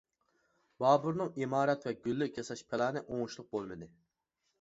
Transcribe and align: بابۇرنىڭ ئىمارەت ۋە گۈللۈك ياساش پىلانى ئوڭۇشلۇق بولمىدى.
بابۇرنىڭ 0.83 1.27
ئىمارەت 1.41 1.85
ۋە 1.87 1.93
گۈللۈك 2.07 2.39
ياساش 2.41 2.63
پىلانى 2.71 3.05
ئوڭۇشلۇق 3.11 3.51
بولمىدى. 3.53 3.91